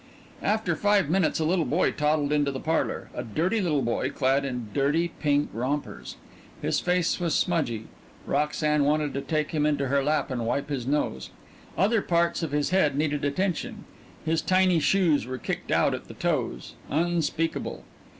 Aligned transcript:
After 0.41 0.75
five 0.75 1.11
minutes 1.11 1.39
a 1.39 1.45
little 1.45 1.63
boy 1.63 1.91
toddled 1.91 2.33
into 2.33 2.49
the 2.49 2.59
parlor 2.59 3.11
a 3.13 3.21
dirty 3.23 3.61
little 3.61 3.83
boy 3.83 4.09
clad 4.09 4.45
in 4.45 4.69
dirty 4.73 5.09
pink 5.19 5.51
rompers. 5.53 6.15
His 6.59 6.79
face 6.79 7.19
was 7.19 7.35
smudgy 7.35 7.85
Roxanne 8.25 8.83
wanted 8.83 9.13
to 9.13 9.21
take 9.21 9.51
him 9.51 9.63
into 9.63 9.89
her 9.89 10.01
lap 10.03 10.31
and 10.31 10.47
wipe 10.47 10.69
his 10.69 10.87
nose; 10.87 11.29
other 11.77 12.01
parts 12.01 12.41
in 12.41 12.49
the 12.49 12.57
vicinity 12.57 12.57
of 12.57 12.57
his 12.57 12.69
head 12.71 12.97
needed 12.97 13.23
attention, 13.23 13.85
his 14.25 14.41
tiny 14.41 14.79
shoes 14.79 15.27
were 15.27 15.37
kicked 15.37 15.69
out 15.69 15.93
at 15.93 16.07
the 16.07 16.15
toes. 16.15 16.73
Unspeakable! 16.89 17.83